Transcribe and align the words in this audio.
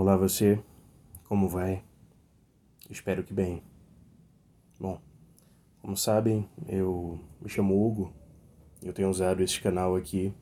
Olá 0.00 0.16
você, 0.16 0.58
como 1.24 1.46
vai? 1.46 1.84
Espero 2.88 3.22
que 3.22 3.34
bem. 3.34 3.62
Bom, 4.80 4.98
como 5.82 5.94
sabem, 5.94 6.48
eu 6.66 7.20
me 7.38 7.50
chamo 7.50 7.86
Hugo. 7.86 8.10
Eu 8.82 8.94
tenho 8.94 9.10
usado 9.10 9.42
esse 9.42 9.60
canal 9.60 9.94
aqui, 9.94 10.32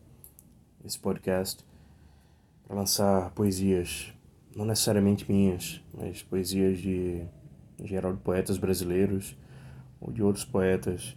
esse 0.84 0.96
podcast, 0.96 1.66
para 2.64 2.76
lançar 2.76 3.32
poesias, 3.32 4.14
não 4.54 4.64
necessariamente 4.64 5.28
minhas, 5.28 5.84
mas 5.92 6.22
poesias 6.22 6.78
de, 6.78 7.26
em 7.80 7.86
geral, 7.88 8.12
de 8.12 8.20
poetas 8.20 8.58
brasileiros 8.58 9.36
ou 10.00 10.12
de 10.12 10.22
outros 10.22 10.44
poetas 10.44 11.16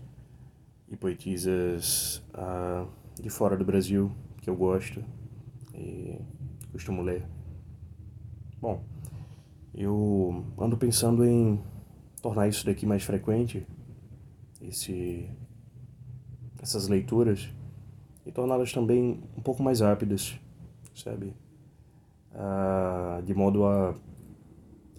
e 0.89 0.98
poetisas 0.98 2.23
ah, 2.34 2.88
de 3.21 3.30
fora 3.30 3.55
do 3.55 3.64
Brasil 3.64 4.12
que 4.38 4.50
eu 4.50 4.55
gosto 4.55 5.05
e 5.76 6.20
costumo 6.71 7.04
ler. 7.04 7.23
Bom, 8.62 8.80
eu 9.73 10.45
ando 10.55 10.77
pensando 10.77 11.26
em 11.26 11.59
tornar 12.22 12.48
isso 12.48 12.63
daqui 12.63 12.85
mais 12.85 13.02
frequente, 13.02 13.66
esse, 14.62 15.27
essas 16.62 16.88
leituras, 16.88 17.52
e 18.23 18.32
torná-las 18.32 18.71
também 18.71 19.20
um 19.35 19.41
pouco 19.41 19.63
mais 19.63 19.80
rápidas, 19.80 20.40
sabe? 20.94 21.34
Ah, 22.35 23.20
de 23.26 23.34
modo 23.34 23.66
a, 23.66 23.95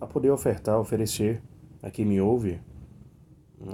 a 0.00 0.08
poder 0.08 0.32
ofertar, 0.32 0.80
oferecer 0.80 1.40
a 1.80 1.88
quem 1.88 2.04
me 2.04 2.20
ouve 2.20 2.60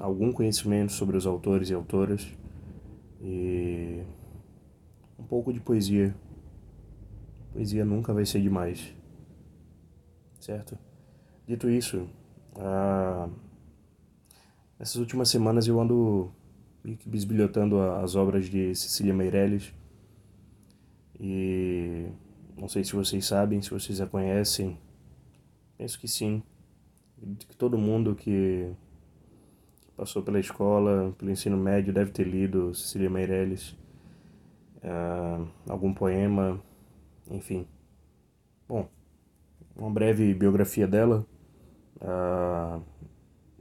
algum 0.02 0.30
conhecimento 0.30 0.92
sobre 0.92 1.16
os 1.16 1.26
autores 1.26 1.70
e 1.70 1.74
autoras 1.74 2.30
e 3.22 4.02
um 5.18 5.24
pouco 5.24 5.50
de 5.50 5.60
poesia. 5.60 6.14
Poesia 7.54 7.86
nunca 7.86 8.12
vai 8.12 8.26
ser 8.26 8.42
demais 8.42 8.97
certo? 10.48 10.78
Dito 11.46 11.68
isso, 11.68 12.08
ah, 12.56 13.28
nessas 14.78 14.96
últimas 14.96 15.28
semanas 15.28 15.66
eu 15.66 15.78
ando 15.78 16.32
bisbilhotando 17.04 17.78
as 17.82 18.16
obras 18.16 18.46
de 18.46 18.74
Cecília 18.74 19.12
Meirelles 19.12 19.74
e 21.20 22.06
não 22.56 22.66
sei 22.66 22.82
se 22.82 22.94
vocês 22.94 23.26
sabem, 23.26 23.60
se 23.60 23.68
vocês 23.68 24.00
a 24.00 24.06
conhecem, 24.06 24.78
penso 25.76 26.00
que 26.00 26.08
sim, 26.08 26.42
que 27.46 27.54
todo 27.54 27.76
mundo 27.76 28.14
que 28.14 28.72
passou 29.98 30.22
pela 30.22 30.40
escola, 30.40 31.14
pelo 31.18 31.30
ensino 31.30 31.58
médio 31.58 31.92
deve 31.92 32.10
ter 32.10 32.26
lido 32.26 32.74
Cecília 32.74 33.10
Meirelles, 33.10 33.76
ah, 34.82 35.44
algum 35.68 35.92
poema, 35.92 36.58
enfim. 37.30 37.66
Bom, 38.66 38.88
uma 39.78 39.90
breve 39.90 40.34
biografia 40.34 40.86
dela 40.88 41.24
uh, 42.00 42.82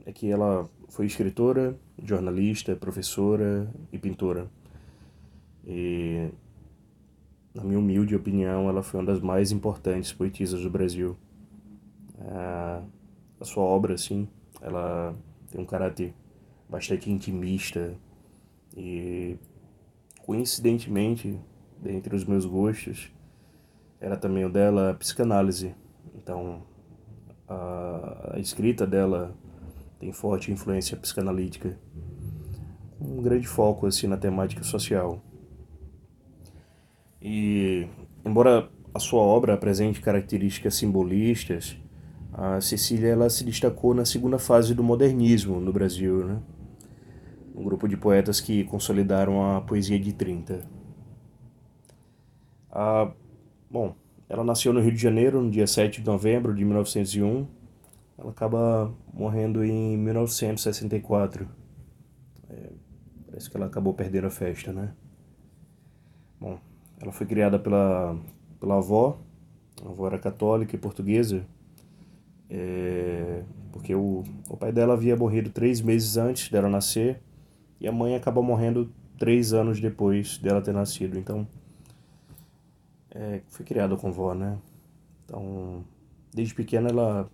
é 0.04 0.12
que 0.12 0.30
ela 0.30 0.68
foi 0.88 1.06
escritora, 1.06 1.78
jornalista, 2.02 2.74
professora 2.74 3.72
e 3.92 3.98
pintora. 3.98 4.50
E, 5.64 6.28
na 7.54 7.62
minha 7.62 7.78
humilde 7.78 8.16
opinião, 8.16 8.68
ela 8.68 8.82
foi 8.82 9.00
uma 9.00 9.06
das 9.06 9.20
mais 9.20 9.52
importantes 9.52 10.12
poetisas 10.12 10.62
do 10.62 10.70
Brasil. 10.70 11.16
Uh, 12.18 12.84
a 13.40 13.44
sua 13.44 13.62
obra, 13.62 13.94
assim, 13.94 14.28
ela 14.60 15.14
tem 15.50 15.60
um 15.60 15.64
caráter 15.64 16.12
bastante 16.68 17.10
intimista 17.10 17.94
e, 18.76 19.36
coincidentemente, 20.24 21.38
dentre 21.80 22.16
os 22.16 22.24
meus 22.24 22.44
gostos, 22.44 23.12
era 24.00 24.16
também 24.16 24.44
o 24.44 24.50
dela 24.50 24.94
psicanálise. 24.98 25.74
Então, 26.14 26.62
a, 27.48 28.34
escrita 28.36 28.86
dela 28.86 29.34
tem 29.98 30.12
forte 30.12 30.52
influência 30.52 30.96
psicanalítica, 30.96 31.78
um 33.00 33.22
grande 33.22 33.46
foco 33.46 33.86
assim 33.86 34.06
na 34.06 34.16
temática 34.16 34.62
social. 34.62 35.22
E 37.20 37.86
embora 38.24 38.68
a 38.94 38.98
sua 38.98 39.20
obra 39.20 39.54
apresente 39.54 40.00
características 40.00 40.74
simbolistas, 40.74 41.76
a 42.32 42.60
Cecília 42.60 43.08
ela 43.08 43.28
se 43.28 43.44
destacou 43.44 43.94
na 43.94 44.04
segunda 44.04 44.38
fase 44.38 44.74
do 44.74 44.84
modernismo 44.84 45.60
no 45.60 45.72
Brasil, 45.72 46.24
né? 46.24 46.40
Um 47.54 47.64
grupo 47.64 47.88
de 47.88 47.96
poetas 47.96 48.40
que 48.40 48.62
consolidaram 48.64 49.56
a 49.56 49.60
poesia 49.60 49.98
de 49.98 50.12
30. 50.12 50.60
Ah, 52.70 53.10
bom, 53.68 53.96
ela 54.28 54.44
nasceu 54.44 54.72
no 54.72 54.80
Rio 54.80 54.92
de 54.92 55.00
Janeiro 55.00 55.42
no 55.42 55.50
dia 55.50 55.66
7 55.66 56.02
de 56.02 56.06
novembro 56.06 56.54
de 56.54 56.62
1901. 56.64 57.46
Ela 58.18 58.30
acaba 58.30 58.92
morrendo 59.12 59.64
em 59.64 59.96
1964. 59.96 61.48
É, 62.50 62.70
parece 63.26 63.50
que 63.50 63.56
ela 63.56 63.66
acabou 63.66 63.94
perdendo 63.94 64.26
a 64.26 64.30
festa, 64.30 64.70
né? 64.72 64.92
Bom, 66.38 66.58
ela 67.00 67.10
foi 67.10 67.26
criada 67.26 67.58
pela, 67.58 68.18
pela 68.60 68.76
avó. 68.76 69.18
A 69.82 69.88
avó 69.88 70.06
era 70.06 70.18
católica 70.18 70.76
e 70.76 70.78
portuguesa. 70.78 71.46
É, 72.50 73.42
porque 73.72 73.94
o, 73.94 74.24
o 74.48 74.56
pai 74.58 74.72
dela 74.72 74.92
havia 74.92 75.16
morrido 75.16 75.48
três 75.50 75.80
meses 75.80 76.18
antes 76.18 76.50
dela 76.50 76.68
nascer. 76.68 77.22
E 77.80 77.88
a 77.88 77.92
mãe 77.92 78.14
acaba 78.14 78.42
morrendo 78.42 78.92
três 79.16 79.54
anos 79.54 79.80
depois 79.80 80.36
dela 80.36 80.60
ter 80.60 80.74
nascido. 80.74 81.18
Então 81.18 81.46
é, 83.10 83.40
foi 83.48 83.64
criada 83.64 83.96
com 83.96 84.12
vó, 84.12 84.34
né? 84.34 84.58
Então, 85.24 85.84
desde 86.32 86.54
pequena 86.54 86.88
ela 86.88 87.30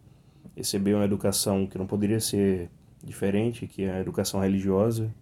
recebeu 0.56 0.98
uma 0.98 1.04
educação 1.04 1.66
que 1.66 1.78
não 1.78 1.86
poderia 1.86 2.20
ser 2.20 2.70
diferente, 3.02 3.66
que 3.66 3.84
é 3.84 3.92
a 3.92 4.00
educação 4.00 4.40
religiosa. 4.40 5.12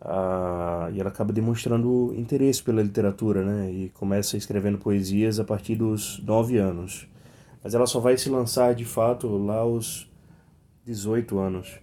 Ah, 0.00 0.90
e 0.92 1.00
ela 1.00 1.10
acaba 1.10 1.32
demonstrando 1.32 2.12
interesse 2.16 2.62
pela 2.62 2.82
literatura, 2.82 3.44
né? 3.44 3.70
E 3.70 3.88
começa 3.90 4.36
escrevendo 4.36 4.78
poesias 4.78 5.38
a 5.38 5.44
partir 5.44 5.76
dos 5.76 6.18
nove 6.24 6.58
anos. 6.58 7.08
Mas 7.62 7.74
ela 7.74 7.86
só 7.86 8.00
vai 8.00 8.16
se 8.18 8.28
lançar 8.28 8.74
de 8.74 8.84
fato 8.84 9.28
lá 9.38 9.58
aos 9.58 10.10
18 10.84 11.38
anos, 11.38 11.78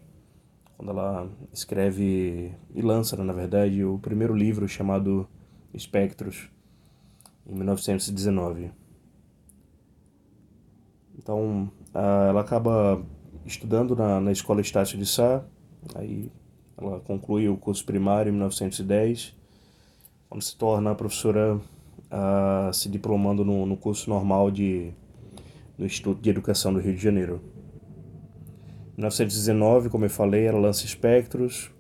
quando 0.75 0.91
ela 0.91 1.29
escreve 1.53 2.53
e 2.75 2.81
lança, 2.81 3.15
na 3.23 3.31
verdade, 3.31 3.83
o 3.85 3.97
primeiro 3.99 4.35
livro 4.35 4.67
chamado 4.67 5.25
Espectros 5.73 6.49
em 7.49 7.55
1919. 7.55 8.71
Então, 11.17 11.69
ela 11.93 12.41
acaba 12.41 13.03
estudando 13.45 13.95
na, 13.95 14.21
na 14.21 14.31
Escola 14.31 14.61
Estácio 14.61 14.97
de 14.97 15.05
Sá, 15.05 15.43
aí 15.95 16.31
ela 16.77 16.99
conclui 17.01 17.49
o 17.49 17.57
curso 17.57 17.83
primário 17.83 18.29
em 18.29 18.33
1910, 18.33 19.35
quando 20.29 20.41
se 20.41 20.55
torna 20.55 20.95
professora 20.95 21.59
se 22.73 22.89
diplomando 22.89 23.43
no, 23.43 23.65
no 23.65 23.77
curso 23.77 24.09
normal 24.09 24.49
de, 24.49 24.91
no 25.77 25.85
Instituto 25.85 26.21
de 26.21 26.29
Educação 26.29 26.73
do 26.73 26.79
Rio 26.79 26.95
de 26.95 27.01
Janeiro. 27.01 27.41
Em 28.93 29.01
1919, 29.01 29.89
como 29.89 30.05
eu 30.05 30.09
falei, 30.09 30.45
ela 30.45 30.59
lança 30.59 30.85
Espectros, 30.85 31.71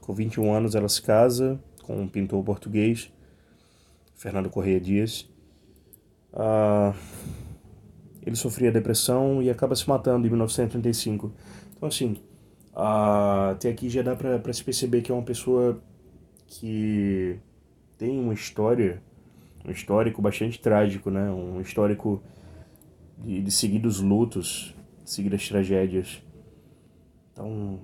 com 0.00 0.14
21 0.14 0.52
anos 0.52 0.74
ela 0.74 0.88
se 0.88 1.02
casa 1.02 1.60
com 1.82 2.00
um 2.00 2.08
pintor 2.08 2.42
português 2.44 3.12
Fernando 4.16 4.50
Correia 4.50 4.80
Dias. 4.80 5.28
Ah, 6.32 6.94
ele 8.24 8.34
sofria 8.34 8.72
depressão 8.72 9.42
e 9.42 9.48
acaba 9.48 9.76
se 9.76 9.88
matando 9.88 10.26
em 10.26 10.30
1935. 10.30 11.32
Então, 11.76 11.88
assim, 11.88 12.16
ah, 12.74 13.50
até 13.50 13.68
aqui 13.68 13.88
já 13.88 14.02
dá 14.02 14.16
para 14.16 14.52
se 14.52 14.64
perceber 14.64 15.02
que 15.02 15.12
é 15.12 15.14
uma 15.14 15.22
pessoa 15.22 15.80
que 16.46 17.38
tem 17.98 18.18
uma 18.18 18.34
história, 18.34 19.02
um 19.64 19.70
histórico 19.70 20.20
bastante 20.20 20.60
trágico, 20.60 21.10
né? 21.10 21.30
Um 21.30 21.60
histórico 21.60 22.22
de, 23.18 23.42
de 23.42 23.50
seguidos 23.50 24.00
lutos, 24.00 24.74
seguidas 25.04 25.48
tragédias. 25.48 26.22
Então, 27.32 27.80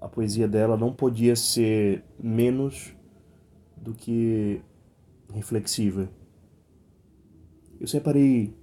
a 0.00 0.08
poesia 0.08 0.46
dela 0.46 0.76
não 0.76 0.92
podia 0.92 1.34
ser 1.34 2.04
menos 2.18 2.94
do 3.76 3.94
que 3.94 4.60
reflexiva. 5.32 6.08
Eu 7.80 7.86
separei 7.86 8.54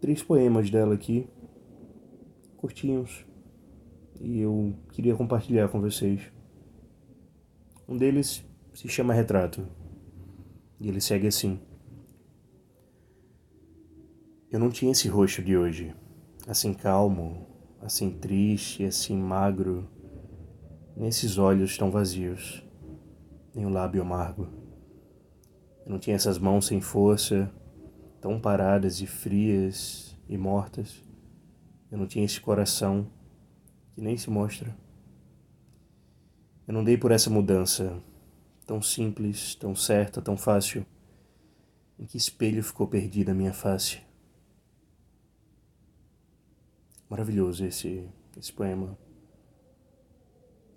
três 0.00 0.22
poemas 0.22 0.70
dela 0.70 0.94
aqui, 0.94 1.28
curtinhos, 2.56 3.24
e 4.20 4.40
eu 4.40 4.74
queria 4.92 5.14
compartilhar 5.14 5.68
com 5.68 5.80
vocês. 5.80 6.20
Um 7.88 7.96
deles 7.96 8.44
se 8.74 8.88
chama 8.88 9.14
Retrato, 9.14 9.66
e 10.80 10.88
ele 10.88 11.00
segue 11.00 11.26
assim: 11.26 11.60
Eu 14.50 14.58
não 14.58 14.70
tinha 14.70 14.92
esse 14.92 15.08
rosto 15.08 15.42
de 15.42 15.56
hoje, 15.56 15.94
assim 16.46 16.74
calmo, 16.74 17.46
assim 17.80 18.10
triste, 18.10 18.84
assim 18.84 19.16
magro, 19.16 19.88
nem 20.96 21.08
esses 21.08 21.38
olhos 21.38 21.78
tão 21.78 21.90
vazios, 21.90 22.62
nem 23.54 23.64
o 23.64 23.70
lábio 23.70 24.02
amargo. 24.02 24.67
Eu 25.88 25.92
não 25.92 25.98
tinha 25.98 26.16
essas 26.16 26.38
mãos 26.38 26.66
sem 26.66 26.82
força, 26.82 27.50
tão 28.20 28.38
paradas 28.38 29.00
e 29.00 29.06
frias 29.06 30.14
e 30.28 30.36
mortas. 30.36 31.02
Eu 31.90 31.96
não 31.96 32.06
tinha 32.06 32.26
esse 32.26 32.38
coração 32.38 33.10
que 33.94 34.02
nem 34.02 34.14
se 34.14 34.28
mostra. 34.28 34.76
Eu 36.66 36.74
não 36.74 36.84
dei 36.84 36.98
por 36.98 37.10
essa 37.10 37.30
mudança 37.30 38.02
tão 38.66 38.82
simples, 38.82 39.54
tão 39.54 39.74
certa, 39.74 40.20
tão 40.20 40.36
fácil. 40.36 40.84
Em 41.98 42.04
que 42.04 42.18
espelho 42.18 42.62
ficou 42.62 42.86
perdida 42.86 43.32
a 43.32 43.34
minha 43.34 43.54
face? 43.54 44.02
Maravilhoso 47.08 47.64
esse, 47.64 48.06
esse 48.36 48.52
poema. 48.52 48.94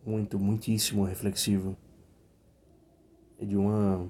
Muito, 0.06 0.40
muitíssimo 0.40 1.04
reflexivo. 1.04 1.76
É 3.38 3.44
de 3.44 3.58
uma 3.58 4.10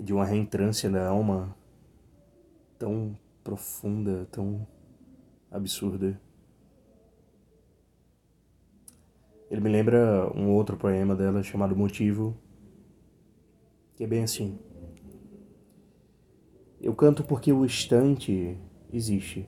de 0.00 0.12
uma 0.12 0.24
reentrância 0.24 0.88
da 0.88 1.06
alma 1.06 1.54
tão 2.78 3.16
profunda, 3.44 4.26
tão 4.32 4.66
absurda. 5.50 6.18
Ele 9.50 9.60
me 9.60 9.68
lembra 9.68 10.30
um 10.34 10.48
outro 10.50 10.76
poema 10.76 11.14
dela 11.14 11.42
chamado 11.42 11.76
Motivo, 11.76 12.36
que 13.94 14.04
é 14.04 14.06
bem 14.06 14.22
assim. 14.22 14.58
Eu 16.80 16.94
canto 16.94 17.22
porque 17.22 17.52
o 17.52 17.64
instante 17.64 18.56
existe 18.90 19.46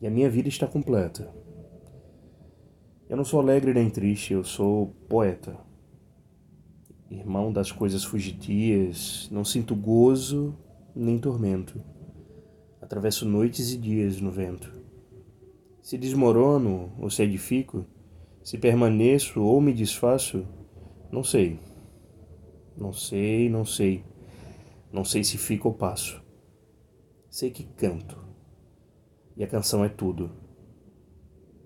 e 0.00 0.06
a 0.06 0.10
minha 0.10 0.28
vida 0.28 0.48
está 0.48 0.66
completa. 0.66 1.32
Eu 3.08 3.16
não 3.16 3.24
sou 3.24 3.40
alegre 3.40 3.72
nem 3.74 3.90
triste, 3.90 4.32
eu 4.32 4.42
sou 4.42 4.88
poeta. 5.08 5.69
Irmão 7.10 7.52
das 7.52 7.72
coisas 7.72 8.04
fugitias, 8.04 9.28
não 9.32 9.44
sinto 9.44 9.74
gozo 9.74 10.56
nem 10.94 11.18
tormento. 11.18 11.82
Atravesso 12.80 13.26
noites 13.26 13.72
e 13.72 13.76
dias 13.76 14.20
no 14.20 14.30
vento. 14.30 14.72
Se 15.82 15.98
desmorono 15.98 16.92
ou 17.00 17.10
se 17.10 17.24
edifico, 17.24 17.84
se 18.44 18.56
permaneço 18.58 19.42
ou 19.42 19.60
me 19.60 19.72
desfaço, 19.72 20.46
não 21.10 21.24
sei. 21.24 21.58
Não 22.76 22.92
sei, 22.92 23.50
não 23.50 23.64
sei. 23.64 24.04
Não 24.92 25.04
sei 25.04 25.24
se 25.24 25.36
fico 25.36 25.66
ou 25.66 25.74
passo. 25.74 26.22
Sei 27.28 27.50
que 27.50 27.64
canto. 27.64 28.18
E 29.36 29.42
a 29.42 29.48
canção 29.48 29.84
é 29.84 29.88
tudo. 29.88 30.30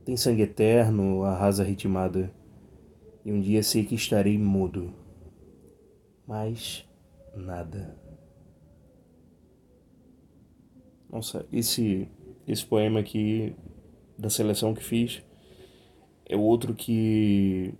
Tem 0.07 0.17
sangue 0.17 0.43
eterno, 0.43 1.23
a 1.23 1.35
rasa 1.35 1.63
ritmada. 1.63 2.35
E 3.27 3.31
um 3.31 3.41
dia 3.43 3.63
sei 3.63 3.85
que 3.85 3.95
estarei 3.95 4.39
mudo. 4.39 5.04
Mas 6.27 6.87
nada. 7.35 7.99
Nossa, 11.11 11.47
esse 11.53 12.09
esse 12.47 12.65
poema 12.67 13.01
aqui 13.01 13.55
da 14.19 14.29
seleção 14.29 14.75
que 14.75 14.83
fiz 14.83 15.23
é 16.27 16.37
outro 16.37 16.75
que 16.75 17.75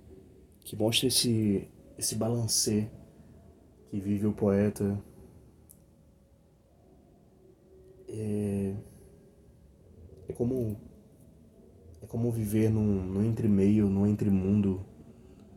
que 0.65 0.77
mostra 0.77 1.09
esse 1.09 1.69
esse 1.99 2.15
balancê 2.15 2.89
que 3.91 4.01
vive 4.01 4.27
o 4.27 4.33
poeta 4.33 4.99
é, 8.09 8.75
é 10.29 10.33
como 10.33 10.77
é 12.03 12.07
como 12.07 12.31
viver 12.31 12.71
num, 12.71 13.03
num 13.03 13.25
entre-meio, 13.25 13.89
num 13.89 14.07
entre-mundo, 14.07 14.85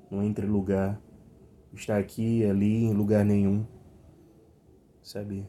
num 0.09 0.23
entre-lugar. 0.23 1.01
Estar 1.73 1.97
aqui, 1.97 2.45
ali, 2.45 2.85
em 2.85 2.93
lugar 2.93 3.23
nenhum. 3.23 3.65
Sabe? 5.03 5.47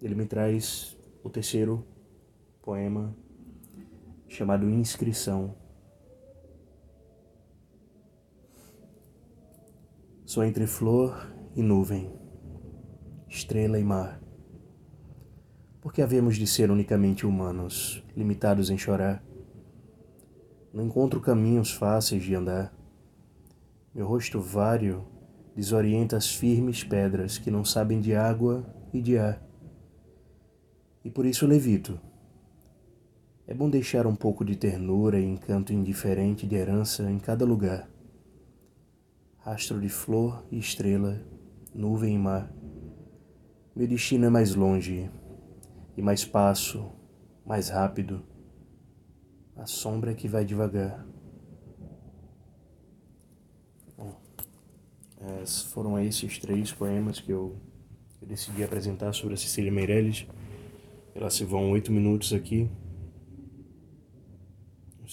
Ele 0.00 0.14
me 0.14 0.26
traz 0.26 0.98
o 1.22 1.30
terceiro 1.30 1.86
poema 2.60 3.16
chamado 4.28 4.68
Inscrição. 4.68 5.54
Sou 10.24 10.42
entre 10.42 10.66
flor 10.66 11.30
e 11.54 11.62
nuvem, 11.62 12.10
estrela 13.28 13.78
e 13.78 13.84
mar. 13.84 14.20
Porque 15.80 16.00
havemos 16.00 16.36
de 16.36 16.46
ser 16.46 16.70
unicamente 16.70 17.26
humanos, 17.26 18.02
limitados 18.16 18.70
em 18.70 18.78
chorar. 18.78 19.22
Não 20.72 20.86
encontro 20.86 21.20
caminhos 21.20 21.70
fáceis 21.70 22.22
de 22.22 22.34
andar. 22.34 22.74
Meu 23.94 24.06
rosto 24.06 24.40
vário 24.40 25.04
desorienta 25.54 26.16
as 26.16 26.34
firmes 26.34 26.82
pedras 26.82 27.38
que 27.38 27.50
não 27.50 27.64
sabem 27.64 28.00
de 28.00 28.14
água 28.14 28.66
e 28.92 29.00
de 29.00 29.18
ar. 29.18 29.42
E 31.04 31.10
por 31.10 31.26
isso 31.26 31.46
levito 31.46 32.00
é 33.46 33.54
bom 33.54 33.68
deixar 33.68 34.06
um 34.06 34.14
pouco 34.14 34.44
de 34.44 34.56
ternura 34.56 35.18
e 35.18 35.24
encanto 35.24 35.72
indiferente 35.72 36.46
de 36.46 36.54
herança 36.54 37.10
em 37.10 37.18
cada 37.18 37.44
lugar. 37.44 37.86
Rastro 39.38 39.80
de 39.80 39.88
flor 39.88 40.42
e 40.50 40.58
estrela, 40.58 41.20
nuvem 41.74 42.14
e 42.14 42.18
mar. 42.18 42.50
Meu 43.74 43.86
destino 43.86 44.26
é 44.26 44.30
mais 44.30 44.54
longe, 44.54 45.10
e 45.96 46.00
mais 46.00 46.24
passo, 46.24 46.92
mais 47.44 47.68
rápido. 47.68 48.22
A 49.56 49.66
sombra 49.66 50.14
que 50.14 50.28
vai 50.28 50.44
devagar. 50.44 51.04
Foram 55.72 55.98
esses 55.98 56.38
três 56.38 56.72
poemas 56.72 57.20
que 57.20 57.30
eu, 57.30 57.56
decidi 58.26 58.62
apresentar 58.62 59.12
sobre 59.12 59.34
a 59.34 59.36
Cecília 59.36 59.72
Meirelles. 59.72 60.26
Elas 61.14 61.34
se 61.34 61.44
vão 61.44 61.70
oito 61.72 61.90
minutos 61.90 62.32
aqui 62.32 62.68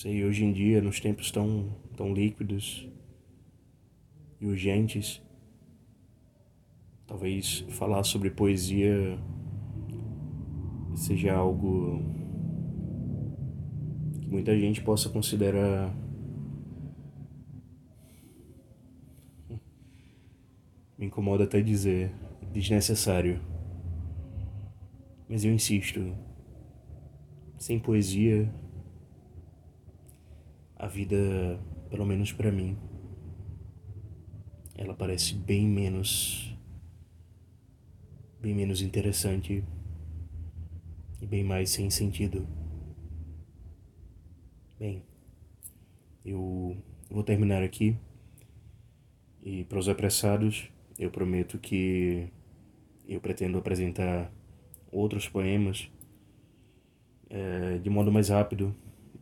sei, 0.02 0.24
hoje 0.24 0.46
em 0.46 0.54
dia, 0.54 0.82
nos 0.82 1.02
tempos 1.02 1.30
tão, 1.30 1.76
tão 1.98 2.14
líquidos 2.14 2.88
e 4.40 4.46
urgentes, 4.46 5.22
talvez 7.06 7.66
falar 7.72 8.06
sobre 8.06 8.30
poesia 8.30 9.20
seja 10.96 11.34
algo 11.34 12.02
que 14.22 14.30
muita 14.30 14.58
gente 14.58 14.82
possa 14.82 15.10
considerar 15.10 15.94
incomoda 21.10 21.44
até 21.44 21.60
dizer 21.60 22.14
desnecessário. 22.54 23.42
Mas 25.28 25.44
eu 25.44 25.52
insisto, 25.52 26.16
sem 27.58 27.80
poesia 27.80 28.52
a 30.76 30.88
vida, 30.88 31.18
pelo 31.90 32.06
menos 32.06 32.32
para 32.32 32.52
mim, 32.52 32.78
ela 34.78 34.94
parece 34.94 35.34
bem 35.34 35.68
menos 35.68 36.56
bem 38.40 38.56
menos 38.56 38.82
interessante 38.82 39.66
e 41.22 41.26
bem 41.26 41.44
mais 41.44 41.72
sem 41.72 41.90
sentido. 41.90 42.48
Bem, 44.80 45.04
eu 46.24 46.78
vou 47.10 47.22
terminar 47.22 47.62
aqui 47.62 47.98
e 49.44 49.66
para 49.66 49.78
os 49.78 49.90
apressados 49.90 50.72
eu 51.00 51.10
prometo 51.10 51.58
que 51.58 52.28
eu 53.08 53.22
pretendo 53.22 53.58
apresentar 53.58 54.30
outros 54.92 55.30
poemas 55.30 55.90
é, 57.30 57.78
de 57.78 57.90
modo 57.90 58.12
mais 58.12 58.28
rápido, 58.28 58.76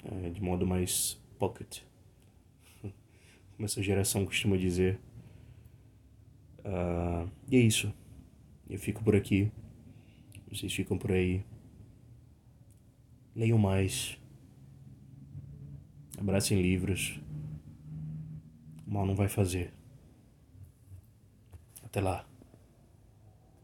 é, 0.04 0.30
de 0.32 0.42
modo 0.42 0.66
mais 0.66 1.22
pocket, 1.38 1.82
como 2.82 3.66
essa 3.66 3.84
geração 3.84 4.26
costuma 4.26 4.58
dizer. 4.58 5.00
Uh, 6.60 7.30
e 7.50 7.56
é 7.56 7.60
isso. 7.60 7.94
Eu 8.70 8.80
fico 8.80 9.04
por 9.04 9.16
aqui. 9.16 9.50
Vocês 10.52 10.74
ficam 10.74 10.98
por 10.98 11.12
aí. 11.12 11.46
Leiam 13.34 13.58
mais. 13.58 14.20
Abracem 16.18 16.62
livros. 16.62 17.22
Mal 18.86 19.06
não 19.06 19.16
vai 19.16 19.30
fazer. 19.30 19.77
Até 21.88 22.02
lá. 22.02 22.26